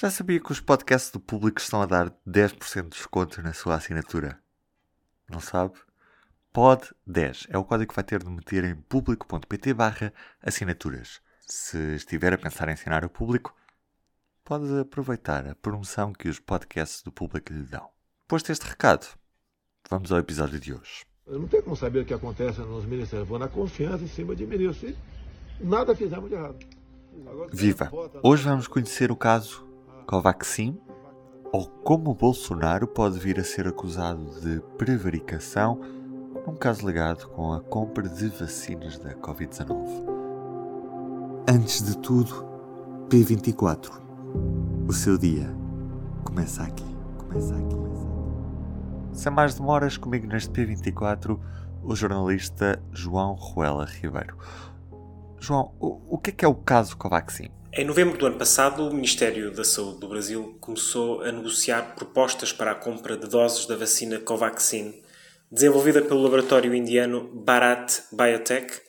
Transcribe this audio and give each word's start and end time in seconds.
Já 0.00 0.12
sabia 0.12 0.38
que 0.38 0.52
os 0.52 0.60
podcasts 0.60 1.10
do 1.10 1.18
público 1.18 1.60
estão 1.60 1.82
a 1.82 1.86
dar 1.86 2.08
10% 2.24 2.84
de 2.84 2.90
desconto 2.90 3.42
na 3.42 3.52
sua 3.52 3.74
assinatura? 3.74 4.38
Não 5.28 5.40
sabe? 5.40 5.74
POD10 6.54 7.48
é 7.50 7.58
o 7.58 7.64
código 7.64 7.88
que 7.88 7.96
vai 7.96 8.04
ter 8.04 8.22
de 8.22 8.30
meter 8.30 8.62
em 8.62 8.76
público.pt 8.76 9.74
barra 9.74 10.14
assinaturas. 10.40 11.20
Se 11.40 11.96
estiver 11.96 12.32
a 12.32 12.38
pensar 12.38 12.68
em 12.68 12.74
assinar 12.74 13.04
o 13.04 13.10
público, 13.10 13.52
pode 14.44 14.72
aproveitar 14.78 15.48
a 15.48 15.56
promoção 15.56 16.12
que 16.12 16.28
os 16.28 16.38
podcasts 16.38 17.02
do 17.02 17.10
público 17.10 17.52
lhe 17.52 17.64
dão. 17.64 17.90
Posto 18.28 18.52
este 18.52 18.68
recado, 18.68 19.04
vamos 19.90 20.12
ao 20.12 20.20
episódio 20.20 20.60
de 20.60 20.72
hoje. 20.72 21.04
Eu 21.26 21.40
não 21.40 21.48
tenho 21.48 21.64
como 21.64 21.74
saber 21.74 22.02
o 22.02 22.04
que 22.04 22.14
acontece 22.14 22.60
nos 22.60 22.84
ministérios. 22.84 23.28
Vou 23.28 23.36
na 23.40 23.48
confiança 23.48 24.04
em 24.04 24.08
cima 24.08 24.36
de 24.36 24.46
ministros. 24.46 24.94
E 25.60 25.64
nada 25.64 25.92
fizemos 25.92 26.30
de 26.30 26.36
errado. 26.36 26.64
Agora, 27.26 27.50
Viva! 27.52 27.90
Hoje 28.22 28.44
vamos 28.44 28.68
conhecer 28.68 29.10
o 29.10 29.16
caso 29.16 29.66
Covaxin 30.08 30.80
ou 31.52 31.66
como 31.84 32.14
Bolsonaro 32.14 32.88
pode 32.88 33.18
vir 33.18 33.38
a 33.38 33.44
ser 33.44 33.68
acusado 33.68 34.40
de 34.40 34.58
prevaricação 34.78 35.78
num 36.46 36.56
caso 36.56 36.86
ligado 36.86 37.28
com 37.28 37.52
a 37.52 37.60
compra 37.60 38.08
de 38.08 38.28
vacinas 38.28 38.98
da 38.98 39.14
Covid-19. 39.16 39.76
Antes 41.46 41.84
de 41.84 41.98
tudo, 41.98 42.42
P24. 43.10 43.90
O 44.88 44.92
seu 44.94 45.18
dia 45.18 45.54
começa 46.24 46.62
aqui. 46.62 46.96
Começa 47.18 47.54
aqui. 47.54 47.76
Sem 49.12 49.30
mais 49.30 49.56
demoras, 49.56 49.98
comigo 49.98 50.26
neste 50.26 50.50
P24, 50.50 51.38
o 51.82 51.94
jornalista 51.94 52.82
João 52.94 53.34
Ruela 53.34 53.84
Ribeiro. 53.84 54.38
João, 55.40 55.74
o, 55.80 56.16
o 56.16 56.18
que 56.18 56.30
é 56.30 56.32
que 56.32 56.44
é 56.44 56.48
o 56.48 56.54
caso 56.54 56.96
Covaxin? 56.96 57.50
Em 57.72 57.84
novembro 57.84 58.18
do 58.18 58.26
ano 58.26 58.38
passado, 58.38 58.88
o 58.88 58.92
Ministério 58.92 59.52
da 59.52 59.62
Saúde 59.62 60.00
do 60.00 60.08
Brasil 60.08 60.56
começou 60.60 61.22
a 61.22 61.30
negociar 61.30 61.94
propostas 61.94 62.52
para 62.52 62.72
a 62.72 62.74
compra 62.74 63.16
de 63.16 63.28
doses 63.28 63.66
da 63.66 63.76
vacina 63.76 64.18
Covaxin, 64.18 64.94
desenvolvida 65.50 66.02
pelo 66.02 66.22
laboratório 66.22 66.74
indiano 66.74 67.30
Bharat 67.44 68.00
Biotech, 68.12 68.80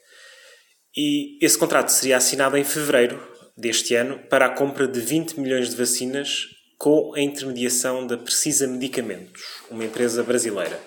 e 0.96 1.38
esse 1.46 1.58
contrato 1.58 1.90
seria 1.90 2.18
assinado 2.18 2.58
em 2.58 2.64
fevereiro 2.64 3.22
deste 3.56 3.94
ano 3.96 4.20
para 4.30 4.46
a 4.46 4.50
compra 4.50 4.88
de 4.88 5.00
20 5.00 5.40
milhões 5.40 5.70
de 5.70 5.76
vacinas 5.76 6.48
com 6.78 7.14
a 7.14 7.22
intermediação 7.22 8.08
da 8.08 8.18
Precisa 8.18 8.66
Medicamentos, 8.66 9.42
uma 9.70 9.84
empresa 9.84 10.24
brasileira. 10.24 10.80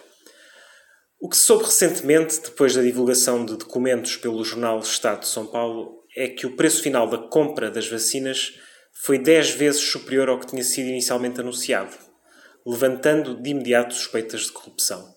O 1.22 1.28
que 1.28 1.36
se 1.36 1.44
soube 1.44 1.62
recentemente, 1.62 2.40
depois 2.42 2.74
da 2.74 2.82
divulgação 2.82 3.46
de 3.46 3.56
documentos 3.56 4.16
pelo 4.16 4.44
jornal 4.44 4.80
Estado 4.80 5.20
de 5.20 5.28
São 5.28 5.46
Paulo, 5.46 6.02
é 6.16 6.26
que 6.26 6.48
o 6.48 6.56
preço 6.56 6.82
final 6.82 7.08
da 7.08 7.16
compra 7.16 7.70
das 7.70 7.86
vacinas 7.86 8.58
foi 8.92 9.18
10 9.18 9.50
vezes 9.52 9.82
superior 9.82 10.28
ao 10.28 10.40
que 10.40 10.48
tinha 10.48 10.64
sido 10.64 10.88
inicialmente 10.88 11.38
anunciado, 11.38 11.96
levantando 12.66 13.40
de 13.40 13.50
imediato 13.50 13.94
suspeitas 13.94 14.40
de 14.40 14.50
corrupção. 14.50 15.14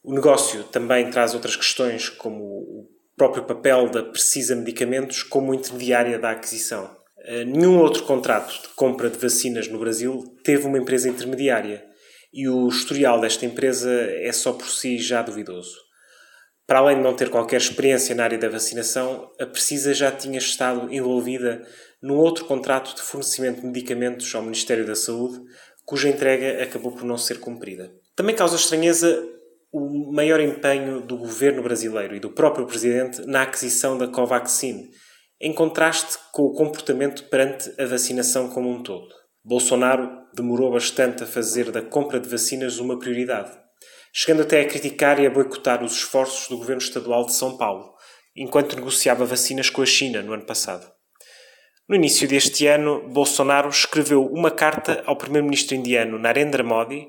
O 0.00 0.14
negócio 0.14 0.62
também 0.62 1.10
traz 1.10 1.34
outras 1.34 1.56
questões, 1.56 2.08
como 2.08 2.44
o 2.44 2.88
próprio 3.16 3.42
papel 3.42 3.90
da 3.90 4.04
Precisa 4.04 4.54
Medicamentos 4.54 5.24
como 5.24 5.52
intermediária 5.52 6.20
da 6.20 6.30
aquisição. 6.30 6.96
Eh, 7.24 7.44
nenhum 7.44 7.80
outro 7.80 8.04
contrato 8.04 8.62
de 8.62 8.68
compra 8.76 9.10
de 9.10 9.18
vacinas 9.18 9.66
no 9.66 9.80
Brasil 9.80 10.22
teve 10.44 10.68
uma 10.68 10.78
empresa 10.78 11.08
intermediária 11.08 11.84
e 12.36 12.46
o 12.46 12.68
historial 12.68 13.18
desta 13.18 13.46
empresa 13.46 13.90
é 13.90 14.30
só 14.30 14.52
por 14.52 14.68
si 14.68 14.98
já 14.98 15.22
duvidoso. 15.22 15.74
Para 16.66 16.80
além 16.80 16.96
de 16.96 17.02
não 17.02 17.16
ter 17.16 17.30
qualquer 17.30 17.56
experiência 17.56 18.14
na 18.14 18.24
área 18.24 18.36
da 18.36 18.50
vacinação, 18.50 19.30
a 19.40 19.46
Precisa 19.46 19.94
já 19.94 20.12
tinha 20.12 20.38
estado 20.38 20.92
envolvida 20.92 21.62
num 22.02 22.16
outro 22.16 22.44
contrato 22.44 22.94
de 22.94 23.00
fornecimento 23.00 23.62
de 23.62 23.66
medicamentos 23.66 24.34
ao 24.34 24.42
Ministério 24.42 24.86
da 24.86 24.94
Saúde, 24.94 25.40
cuja 25.86 26.10
entrega 26.10 26.62
acabou 26.62 26.92
por 26.92 27.04
não 27.04 27.16
ser 27.16 27.40
cumprida. 27.40 27.90
Também 28.14 28.36
causa 28.36 28.56
estranheza 28.56 29.26
o 29.72 30.12
maior 30.12 30.40
empenho 30.40 31.00
do 31.00 31.16
governo 31.16 31.62
brasileiro 31.62 32.14
e 32.16 32.20
do 32.20 32.34
próprio 32.34 32.66
presidente 32.66 33.24
na 33.26 33.42
aquisição 33.42 33.96
da 33.96 34.08
Covaxin, 34.08 34.90
em 35.40 35.54
contraste 35.54 36.18
com 36.32 36.42
o 36.42 36.52
comportamento 36.52 37.24
perante 37.30 37.72
a 37.80 37.86
vacinação 37.86 38.50
como 38.50 38.68
um 38.68 38.82
todo. 38.82 39.08
Bolsonaro 39.46 40.10
demorou 40.34 40.72
bastante 40.72 41.22
a 41.22 41.26
fazer 41.26 41.70
da 41.70 41.80
compra 41.80 42.20
de 42.20 42.28
vacinas 42.28 42.78
uma 42.78 42.98
prioridade 42.98 43.50
chegando 44.18 44.44
até 44.44 44.62
a 44.62 44.66
criticar 44.66 45.20
e 45.20 45.26
a 45.26 45.30
boicotar 45.30 45.84
os 45.84 45.92
esforços 45.92 46.48
do 46.48 46.56
governo 46.56 46.80
estadual 46.80 47.26
de 47.26 47.34
São 47.34 47.58
Paulo, 47.58 47.92
enquanto 48.34 48.74
negociava 48.74 49.26
vacinas 49.26 49.68
com 49.68 49.82
a 49.82 49.86
China 49.86 50.22
no 50.22 50.32
ano 50.32 50.46
passado. 50.46 50.90
No 51.86 51.94
início 51.94 52.26
deste 52.26 52.66
ano, 52.66 53.06
Bolsonaro 53.10 53.68
escreveu 53.68 54.24
uma 54.24 54.50
carta 54.50 55.04
ao 55.04 55.16
primeiro-ministro 55.16 55.76
indiano 55.76 56.18
Narendra 56.18 56.64
Modi 56.64 57.08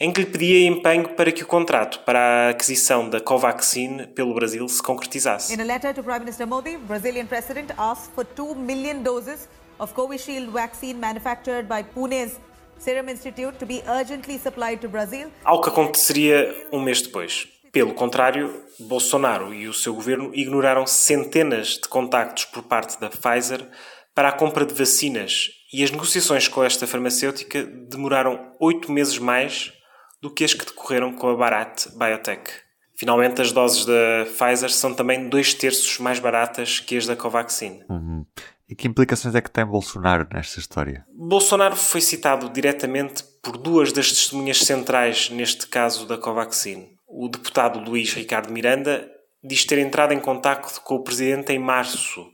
em 0.00 0.12
que 0.12 0.20
lhe 0.20 0.26
pedia 0.26 0.66
empenho 0.66 1.08
para 1.10 1.32
que 1.32 1.42
o 1.42 1.46
contrato 1.46 2.00
para 2.04 2.18
a 2.18 2.50
aquisição 2.50 3.08
da 3.08 3.20
Covaxin 3.20 4.06
pelo 4.14 4.34
Brasil 4.34 4.68
se 4.68 4.80
concretizasse. 4.82 5.54
In 5.54 5.60
a 5.60 5.64
letter 5.64 5.92
to 5.92 6.02
Prime 6.02 6.20
Minister 6.20 6.46
Modi, 6.46 6.76
Brazilian 6.76 7.26
president 7.26 7.72
asked 7.76 8.12
for 8.14 8.24
2 8.24 8.54
million 8.54 9.02
doses 9.02 9.48
of 9.78 9.94
Covishield 9.94 10.50
vaccine 10.50 10.98
manufactured 10.98 11.68
by 11.68 11.82
Pune's 11.82 12.38
Serum 12.78 13.08
Institute 13.08 13.58
to 13.58 13.66
be 13.66 13.82
urgently 13.88 14.38
supplied 14.38 14.80
to 14.80 14.88
Brazil. 14.88 15.30
Algo 15.44 15.62
que 15.62 15.70
aconteceria 15.70 16.68
um 16.72 16.80
mês 16.80 17.02
depois. 17.02 17.48
Pelo 17.72 17.92
contrário, 17.94 18.64
Bolsonaro 18.78 19.52
e 19.52 19.68
o 19.68 19.74
seu 19.74 19.94
governo 19.94 20.30
ignoraram 20.34 20.86
centenas 20.86 21.78
de 21.78 21.88
contactos 21.88 22.44
por 22.46 22.62
parte 22.62 22.98
da 23.00 23.10
Pfizer 23.10 23.68
para 24.14 24.28
a 24.28 24.32
compra 24.32 24.64
de 24.64 24.74
vacinas 24.74 25.50
e 25.72 25.84
as 25.84 25.90
negociações 25.90 26.48
com 26.48 26.64
esta 26.64 26.86
farmacêutica 26.86 27.62
demoraram 27.62 28.52
oito 28.58 28.90
meses 28.90 29.18
mais 29.18 29.72
do 30.20 30.32
que 30.32 30.44
as 30.44 30.54
que 30.54 30.64
decorreram 30.64 31.12
com 31.12 31.28
a 31.28 31.36
Bharat 31.36 31.88
Biotech. 31.96 32.50
Finalmente, 32.96 33.40
as 33.40 33.52
doses 33.52 33.84
da 33.84 34.26
Pfizer 34.26 34.70
são 34.70 34.92
também 34.92 35.28
dois 35.28 35.54
terços 35.54 35.98
mais 35.98 36.18
baratas 36.18 36.80
que 36.80 36.96
as 36.96 37.06
da 37.06 37.14
Covaxin. 37.14 37.84
Uhum. 37.88 38.26
E 38.68 38.74
que 38.74 38.86
implicações 38.86 39.34
é 39.34 39.40
que 39.40 39.50
tem 39.50 39.64
Bolsonaro 39.64 40.28
nesta 40.30 40.60
história? 40.60 41.06
Bolsonaro 41.14 41.74
foi 41.74 42.02
citado 42.02 42.50
diretamente 42.50 43.24
por 43.42 43.56
duas 43.56 43.92
das 43.92 44.10
testemunhas 44.12 44.58
centrais 44.58 45.30
neste 45.30 45.66
caso 45.66 46.06
da 46.06 46.18
Covaxin. 46.18 46.90
O 47.06 47.28
deputado 47.28 47.78
Luís 47.78 48.12
Ricardo 48.12 48.52
Miranda 48.52 49.08
diz 49.42 49.64
ter 49.64 49.78
entrado 49.78 50.12
em 50.12 50.20
contato 50.20 50.82
com 50.82 50.96
o 50.96 51.02
presidente 51.02 51.50
em 51.50 51.58
março 51.58 52.26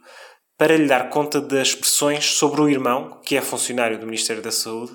para 0.58 0.76
lhe 0.76 0.88
dar 0.88 1.08
conta 1.08 1.40
das 1.40 1.74
pressões 1.74 2.24
sobre 2.24 2.60
o 2.60 2.68
irmão, 2.68 3.20
que 3.24 3.36
é 3.36 3.40
funcionário 3.40 3.98
do 3.98 4.06
Ministério 4.06 4.42
da 4.42 4.50
Saúde, 4.50 4.92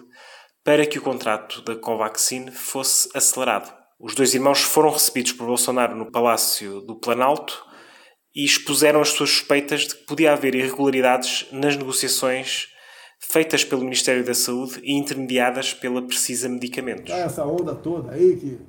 para 0.64 0.86
que 0.86 1.00
o 1.00 1.02
contrato 1.02 1.62
da 1.62 1.76
Covaxin 1.76 2.52
fosse 2.52 3.10
acelerado. 3.16 3.74
Os 3.98 4.14
dois 4.14 4.34
irmãos 4.34 4.62
foram 4.62 4.90
recebidos 4.90 5.34
por 5.34 5.48
Bolsonaro 5.48 5.96
no 5.96 6.12
Palácio 6.12 6.82
do 6.82 7.00
Planalto 7.00 7.69
e 8.36 8.46
expuseram 8.46 9.02
as 9.02 9.10
suas 9.10 9.30
suspeitas 9.30 9.82
de 9.82 9.96
que 9.96 10.06
podia 10.06 10.34
haver 10.34 10.56
irregularidades 10.56 11.48
nas 11.52 11.76
negociações 11.76 12.68
feitas 13.20 13.64
pelo 13.64 13.84
Ministério 13.84 14.24
da 14.24 14.34
Saúde 14.34 14.80
e 14.84 14.98
intermediadas 14.98 15.74
pela 15.74 16.02
Precisa 16.02 16.48
Medicamentos. 16.48 17.14
Essa 17.14 17.46
onda 17.46 17.76
toda 17.76 18.14
aí 18.14 18.38
que 18.38 18.60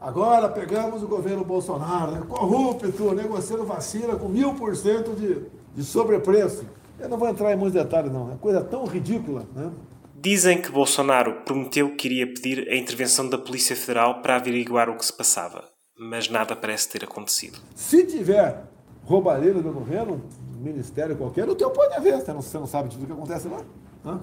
agora 0.00 0.48
pegamos 0.48 1.02
o 1.02 1.08
governo 1.08 1.44
Bolsonaro, 1.44 2.12
né? 2.12 2.22
corrupto, 2.28 3.14
negociando 3.14 3.64
vacina 3.64 4.16
com 4.16 4.28
mil 4.28 4.54
por 4.54 4.76
cento 4.76 5.14
de, 5.14 5.42
de 5.74 5.84
sobrepreço. 5.84 6.64
Eu 6.98 7.08
não 7.08 7.18
vou 7.18 7.28
entrar 7.28 7.52
em 7.52 7.56
muitos 7.56 7.74
detalhes, 7.74 8.10
não. 8.10 8.32
É 8.32 8.36
coisa 8.36 8.62
tão 8.62 8.84
ridícula, 8.84 9.46
né? 9.54 9.70
Dizem 10.14 10.62
que 10.62 10.72
Bolsonaro 10.72 11.42
prometeu 11.44 11.94
que 11.94 12.08
iria 12.08 12.26
pedir 12.26 12.68
a 12.70 12.74
intervenção 12.74 13.28
da 13.28 13.36
Polícia 13.36 13.76
Federal 13.76 14.22
para 14.22 14.36
averiguar 14.36 14.88
o 14.88 14.96
que 14.96 15.04
se 15.04 15.12
passava, 15.12 15.62
mas 15.98 16.28
nada 16.30 16.56
parece 16.56 16.88
ter 16.88 17.04
acontecido. 17.04 17.58
Se 17.74 18.06
tiver 18.06 18.64
roubalheira 19.06 19.62
do 19.62 19.72
governo, 19.72 20.20
ministério 20.58 21.16
qualquer, 21.16 21.48
o 21.48 21.54
teu 21.54 21.70
pode 21.70 21.94
haver. 21.94 22.20
Você 22.20 22.32
não, 22.32 22.42
você 22.42 22.58
não 22.58 22.66
sabe 22.66 22.90
tudo 22.90 23.04
o 23.04 23.06
que 23.06 23.12
acontece 23.12 23.48
lá? 23.48 23.64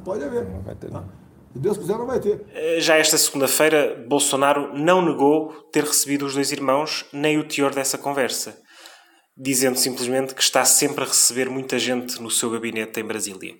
Pode 0.03 0.23
haver. 0.23 0.45
Não 0.45 0.61
vai 0.61 0.75
ter, 0.75 0.91
não. 0.91 1.03
Se 1.53 1.59
Deus 1.59 1.77
quiser, 1.77 1.97
não 1.97 2.05
vai 2.05 2.19
ter. 2.19 2.45
Eh, 2.53 2.79
já 2.79 2.97
esta 2.97 3.17
segunda-feira, 3.17 4.03
Bolsonaro 4.07 4.77
não 4.77 5.01
negou 5.01 5.53
ter 5.71 5.83
recebido 5.83 6.25
os 6.25 6.33
dois 6.33 6.51
irmãos, 6.51 7.05
nem 7.13 7.37
o 7.37 7.47
teor 7.47 7.73
dessa 7.73 7.97
conversa, 7.97 8.57
dizendo 9.37 9.77
simplesmente 9.77 10.33
que 10.33 10.41
está 10.41 10.65
sempre 10.65 11.03
a 11.03 11.07
receber 11.07 11.49
muita 11.49 11.77
gente 11.77 12.21
no 12.21 12.29
seu 12.29 12.49
gabinete 12.49 12.99
em 12.99 13.03
Brasília. 13.03 13.55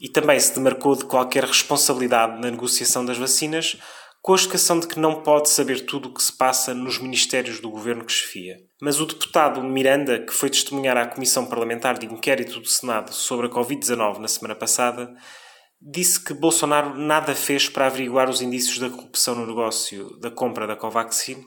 E 0.00 0.08
também 0.08 0.38
se 0.40 0.54
demarcou 0.54 0.96
de 0.96 1.04
qualquer 1.04 1.44
responsabilidade 1.44 2.40
na 2.40 2.50
negociação 2.50 3.04
das 3.04 3.16
vacinas, 3.16 3.78
com 4.24 4.32
a 4.32 4.36
explicação 4.36 4.80
de 4.80 4.88
que 4.88 4.98
não 4.98 5.22
pode 5.22 5.50
saber 5.50 5.84
tudo 5.84 6.08
o 6.08 6.14
que 6.14 6.22
se 6.22 6.32
passa 6.32 6.72
nos 6.72 6.98
ministérios 6.98 7.60
do 7.60 7.68
governo 7.68 8.06
que 8.06 8.12
chefia. 8.12 8.56
Mas 8.80 8.98
o 8.98 9.04
deputado 9.04 9.62
Miranda, 9.62 10.18
que 10.18 10.32
foi 10.32 10.48
testemunhar 10.48 10.96
à 10.96 11.06
Comissão 11.06 11.44
Parlamentar 11.44 11.98
de 11.98 12.06
Inquérito 12.06 12.58
do 12.58 12.66
Senado 12.66 13.12
sobre 13.12 13.48
a 13.48 13.50
Covid-19 13.50 14.16
na 14.20 14.26
semana 14.26 14.54
passada, 14.54 15.12
disse 15.78 16.24
que 16.24 16.32
Bolsonaro 16.32 16.98
nada 16.98 17.34
fez 17.34 17.68
para 17.68 17.84
averiguar 17.84 18.30
os 18.30 18.40
indícios 18.40 18.78
da 18.78 18.88
corrupção 18.88 19.34
no 19.34 19.46
negócio 19.46 20.18
da 20.18 20.30
compra 20.30 20.66
da 20.66 20.74
Covaxin 20.74 21.44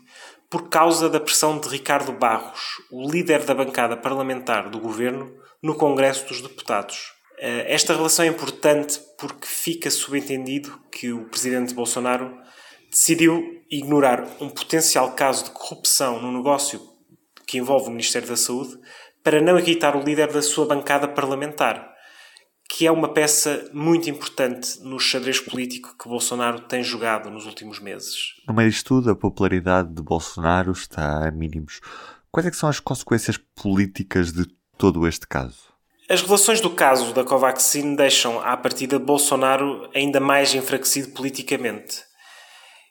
por 0.47 0.69
causa 0.69 1.09
da 1.09 1.19
pressão 1.19 1.59
de 1.59 1.67
Ricardo 1.69 2.11
Barros, 2.11 2.61
o 2.91 3.09
líder 3.09 3.43
da 3.43 3.55
bancada 3.55 3.97
parlamentar 3.97 4.69
do 4.69 4.79
governo, 4.79 5.33
no 5.63 5.73
Congresso 5.73 6.27
dos 6.27 6.41
Deputados. 6.41 7.11
Eh, 7.39 7.73
esta 7.73 7.95
relação 7.95 8.23
é 8.23 8.27
importante 8.27 8.99
porque 9.17 9.47
fica 9.47 9.89
subentendido 9.89 10.79
que 10.91 11.11
o 11.11 11.27
presidente 11.27 11.73
Bolsonaro 11.73 12.45
decidiu 12.89 13.63
ignorar 13.69 14.27
um 14.39 14.49
potencial 14.49 15.11
caso 15.11 15.45
de 15.45 15.51
corrupção 15.51 16.21
no 16.21 16.31
negócio 16.31 16.81
que 17.45 17.57
envolve 17.57 17.87
o 17.87 17.91
Ministério 17.91 18.27
da 18.27 18.35
Saúde 18.35 18.77
para 19.23 19.41
não 19.41 19.59
irritar 19.59 19.95
o 19.95 20.03
líder 20.03 20.31
da 20.31 20.41
sua 20.41 20.65
bancada 20.65 21.07
parlamentar, 21.07 21.93
que 22.69 22.85
é 22.85 22.91
uma 22.91 23.13
peça 23.13 23.69
muito 23.73 24.09
importante 24.09 24.79
no 24.81 24.99
xadrez 24.99 25.39
político 25.39 25.95
que 25.97 26.09
Bolsonaro 26.09 26.61
tem 26.61 26.83
jogado 26.83 27.29
nos 27.29 27.45
últimos 27.45 27.79
meses. 27.79 28.35
No 28.47 28.53
meio 28.53 28.69
disto 28.69 28.87
tudo, 28.87 29.11
a 29.11 29.15
popularidade 29.15 29.93
de 29.93 30.01
Bolsonaro 30.01 30.71
está 30.71 31.27
a 31.27 31.31
mínimos. 31.31 31.79
Quais 32.31 32.45
é 32.45 32.51
são 32.51 32.69
as 32.69 32.79
consequências 32.79 33.37
políticas 33.55 34.31
de 34.31 34.45
todo 34.77 35.07
este 35.07 35.25
caso? 35.27 35.67
As 36.09 36.21
revelações 36.21 36.61
do 36.61 36.69
caso 36.69 37.13
da 37.13 37.23
Covaxin 37.23 37.95
deixam, 37.95 38.39
à 38.39 38.55
partida, 38.55 38.97
Bolsonaro 38.97 39.89
ainda 39.93 40.21
mais 40.21 40.53
enfraquecido 40.53 41.11
politicamente. 41.11 42.06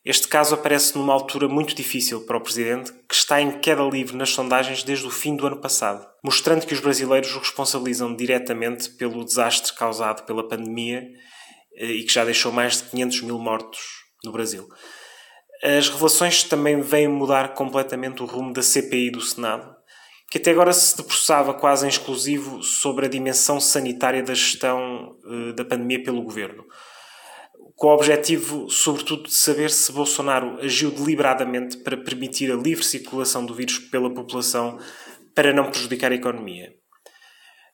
Este 0.07 0.29
caso 0.29 0.55
aparece 0.55 0.97
numa 0.97 1.13
altura 1.13 1.49
muito 1.49 1.75
difícil 1.75 2.21
para 2.21 2.37
o 2.37 2.41
presidente, 2.41 2.93
que 3.09 3.15
está 3.17 3.43
em 3.43 3.59
queda 3.59 3.83
livre 3.83 4.17
nas 4.17 4.31
sondagens 4.31 4.85
desde 4.85 5.05
o 5.05 5.11
fim 5.11 5.35
do 5.35 5.45
ano 5.45 5.57
passado, 5.57 6.07
mostrando 6.23 6.65
que 6.65 6.73
os 6.73 6.79
brasileiros 6.79 7.35
o 7.35 7.41
responsabilizam 7.41 8.15
diretamente 8.15 8.89
pelo 8.91 9.25
desastre 9.25 9.73
causado 9.73 10.25
pela 10.25 10.49
pandemia 10.49 11.05
eh, 11.75 11.87
e 11.87 12.05
que 12.05 12.13
já 12.13 12.25
deixou 12.25 12.53
mais 12.53 12.77
de 12.77 12.85
500 12.85 13.23
mil 13.23 13.37
mortos 13.41 13.81
no 14.25 14.31
Brasil. 14.31 14.69
As 15.61 15.89
revelações 15.89 16.45
também 16.45 16.81
vêm 16.81 17.09
mudar 17.09 17.55
completamente 17.55 18.23
o 18.23 18.27
rumo 18.27 18.53
da 18.53 18.63
CPI 18.63 19.11
do 19.11 19.21
Senado, 19.21 19.75
que 20.31 20.39
até 20.39 20.53
agora 20.53 20.73
se 20.73 20.97
debruçava 20.97 21.53
quase 21.53 21.85
em 21.85 21.89
exclusivo 21.89 22.63
sobre 22.63 23.07
a 23.07 23.09
dimensão 23.09 23.59
sanitária 23.59 24.23
da 24.23 24.35
gestão 24.35 25.17
eh, 25.27 25.53
da 25.55 25.65
pandemia 25.65 26.01
pelo 26.01 26.23
governo 26.23 26.65
com 27.77 27.89
o 27.89 27.95
objetivo, 27.95 28.71
sobretudo, 28.71 29.25
de 29.25 29.35
saber 29.35 29.71
se 29.71 29.93
Bolsonaro 29.93 30.59
agiu 30.61 30.91
deliberadamente 30.91 31.77
para 31.79 31.97
permitir 31.97 32.51
a 32.51 32.57
livre 32.57 32.83
circulação 32.83 33.45
do 33.45 33.55
vírus 33.55 33.79
pela 33.79 34.13
população 34.13 34.79
para 35.35 35.53
não 35.53 35.71
prejudicar 35.71 36.11
a 36.11 36.15
economia. 36.15 36.73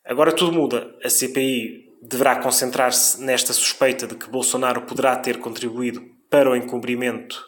Agora 0.04 0.32
tudo 0.32 0.52
muda. 0.52 0.92
A 1.04 1.08
CPI 1.08 1.92
deverá 2.02 2.34
concentrar-se 2.34 3.22
nesta 3.22 3.52
suspeita 3.52 4.04
de 4.08 4.16
que 4.16 4.28
Bolsonaro 4.28 4.82
poderá 4.82 5.14
ter 5.14 5.38
contribuído 5.38 6.02
para 6.28 6.50
o 6.50 6.56
encobrimento 6.56 7.40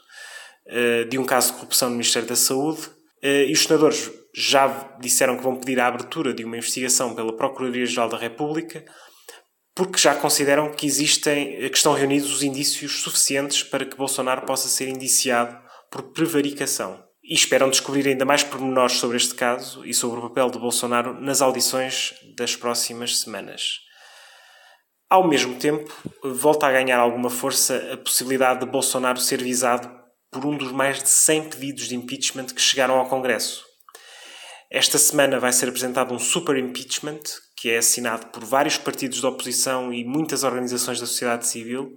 uh, 0.69 1.09
de 1.09 1.19
um 1.19 1.25
caso 1.25 1.49
de 1.49 1.55
corrupção 1.55 1.89
no 1.89 1.97
Ministério 1.97 2.29
da 2.29 2.37
Saúde. 2.37 2.83
Uh, 3.21 3.49
e 3.49 3.53
os 3.53 3.65
senadores 3.65 4.13
já 4.33 4.97
disseram 5.01 5.37
que 5.37 5.43
vão 5.43 5.57
pedir 5.57 5.81
a 5.81 5.89
abertura 5.89 6.33
de 6.33 6.45
uma 6.45 6.57
investigação 6.57 7.17
pela 7.17 7.37
Procuradoria-Geral 7.37 8.09
da 8.09 8.17
República 8.17 8.85
porque 9.75 9.99
já 9.99 10.15
consideram 10.15 10.73
que 10.73 10.87
existem, 10.87 11.69
que 11.69 11.77
estão 11.77 11.93
reunidos 11.93 12.33
os 12.33 12.43
indícios 12.43 13.03
suficientes 13.03 13.63
para 13.63 13.85
que 13.85 13.97
Bolsonaro 13.97 14.47
possa 14.47 14.69
ser 14.69 14.89
indiciado 14.89 15.59
por 15.91 16.13
prevaricação. 16.13 17.03
E 17.23 17.35
esperam 17.35 17.71
descobrir 17.71 18.07
ainda 18.07 18.25
mais 18.25 18.43
pormenores 18.43 18.97
sobre 18.97 19.17
este 19.17 19.35
caso 19.35 19.85
e 19.85 19.95
sobre 19.95 20.19
o 20.19 20.23
papel 20.29 20.51
de 20.51 20.59
Bolsonaro 20.59 21.19
nas 21.21 21.41
audições 21.41 22.15
das 22.37 22.55
próximas 22.55 23.19
semanas. 23.19 23.81
Ao 25.09 25.27
mesmo 25.27 25.55
tempo, 25.57 25.91
volta 26.23 26.67
a 26.67 26.73
ganhar 26.73 26.99
alguma 26.99 27.31
força 27.31 27.93
a 27.93 27.97
possibilidade 27.97 28.61
de 28.61 28.67
Bolsonaro 28.67 29.19
ser 29.19 29.43
visado 29.43 29.91
por 30.31 30.45
um 30.45 30.57
dos 30.57 30.71
mais 30.71 31.03
de 31.03 31.09
100 31.09 31.51
pedidos 31.51 31.89
de 31.89 31.95
impeachment 31.95 32.47
que 32.47 32.61
chegaram 32.61 32.97
ao 32.99 33.09
Congresso. 33.09 33.65
Esta 34.71 34.99
semana 34.99 35.39
vai 35.39 35.53
ser 35.53 35.69
apresentado 35.69 36.13
um 36.13 36.19
super 36.19 36.57
impeachment 36.57 37.23
que 37.65 37.71
é 37.71 37.79
assinado 37.79 38.27
por 38.27 38.45
vários 38.45 38.77
partidos 38.77 39.23
da 39.23 39.29
oposição 39.31 39.91
e 39.91 40.05
muitas 40.05 40.45
organizações 40.45 41.01
da 41.01 41.07
sociedade 41.07 41.47
civil, 41.47 41.97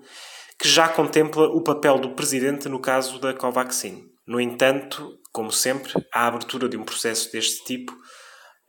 que 0.58 0.66
já 0.66 0.88
contempla 0.88 1.44
o 1.50 1.62
papel 1.62 2.00
do 2.00 2.16
presidente 2.16 2.70
no 2.70 2.80
caso 2.80 3.20
da 3.20 3.34
Covaxin. 3.34 4.06
No 4.26 4.40
entanto, 4.40 5.20
como 5.30 5.52
sempre, 5.52 5.92
a 6.14 6.26
abertura 6.26 6.70
de 6.70 6.78
um 6.78 6.86
processo 6.86 7.30
deste 7.34 7.66
tipo 7.66 7.94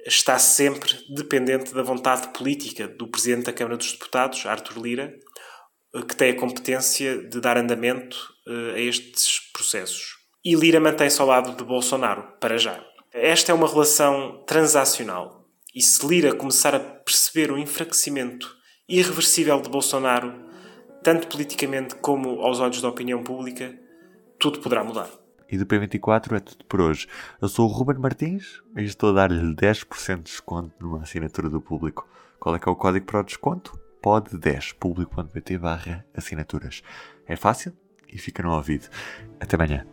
está 0.05 0.41
sempre 0.41 0.93
dependente 1.15 1.73
da 1.73 1.85
vontade 1.85 2.33
política 2.37 2.89
do 2.89 3.09
presidente 3.09 3.45
da 3.45 3.53
Câmara 3.53 3.77
dos 3.77 3.93
Deputados, 3.93 4.45
Arthur 4.45 4.83
Lira, 4.83 5.15
que 6.09 6.17
tem 6.17 6.33
a 6.33 6.37
competência 6.37 7.29
de 7.29 7.41
dar 7.41 7.57
andamento 7.57 8.17
eh, 8.45 8.75
a 8.75 8.81
estes 8.81 9.39
processos. 9.53 10.17
E 10.45 10.57
Lira 10.57 10.81
mantém-se 10.81 11.21
ao 11.21 11.29
lado 11.29 11.57
de 11.57 11.63
Bolsonaro, 11.63 12.25
para 12.41 12.59
já. 12.59 12.85
Esta 13.13 13.53
é 13.53 13.55
uma 13.55 13.69
relação 13.69 14.43
transacional 14.49 15.38
e 15.75 15.83
se 15.83 16.07
Lira 16.07 16.35
começar 16.35 16.75
a 16.75 16.81
perceber 16.81 17.53
o 17.53 17.59
enfraquecimento 17.59 18.57
irreversível 18.89 19.61
de 19.61 19.69
Bolsonaro, 19.69 20.33
tanto 21.03 21.29
politicamente 21.29 21.95
como 21.97 22.41
aos 22.41 22.59
olhos 22.59 22.81
da 22.81 22.89
opinião 22.89 23.23
pública, 23.23 23.79
tudo 24.39 24.61
poderá 24.61 24.83
mudar. 24.83 25.11
E 25.51 25.57
do 25.57 25.67
P24 25.67 26.37
é 26.37 26.41
tudo 26.41 26.65
por 26.67 26.81
hoje. 26.81 27.07
Eu 27.41 27.49
sou 27.49 27.69
o 27.69 27.73
Ruben 27.73 27.99
Martins 27.99 28.63
e 28.77 28.83
estou 28.83 29.11
a 29.11 29.13
dar-lhe 29.13 29.55
10% 29.55 30.17
de 30.17 30.23
desconto 30.23 30.75
numa 30.81 31.03
assinatura 31.03 31.49
do 31.49 31.61
público. 31.61 32.07
Qual 32.39 32.55
é 32.55 32.59
que 32.59 32.69
é 32.69 32.73
o 32.73 32.77
código 32.77 33.07
para 33.07 33.21
o 33.21 33.25
desconto? 33.25 33.79
Pode 34.03 34.37
10 34.37 34.73
público.pt 34.73 35.59
barra 35.59 36.05
assinaturas. 36.15 36.83
É 37.27 37.35
fácil 37.35 37.73
e 38.13 38.19
fica 38.19 38.43
no 38.43 38.55
ouvido. 38.55 38.89
Até 39.41 39.57
amanhã. 39.57 39.87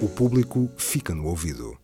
O 0.00 0.08
público 0.08 0.70
fica 0.76 1.12
no 1.14 1.26
ouvido. 1.26 1.76